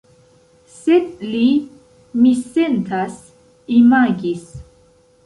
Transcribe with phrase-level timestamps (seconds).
[0.77, 1.41] Sed li,
[2.21, 3.19] mi sentas,
[3.81, 4.49] imagis.